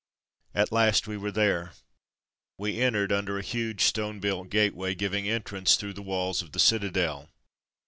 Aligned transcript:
At 0.55 0.71
last 0.71 1.05
we 1.05 1.15
were 1.15 1.29
there. 1.31 1.73
We 2.57 2.81
entered 2.81 3.11
under 3.11 3.37
a 3.37 3.43
huge 3.43 3.83
stone 3.83 4.19
built 4.19 4.49
gateway, 4.49 4.95
giving 4.95 5.29
entrance 5.29 5.75
through 5.75 5.93
the 5.93 6.01
walls 6.01 6.41
of 6.41 6.53
the 6.53 6.59
citadel. 6.59 7.29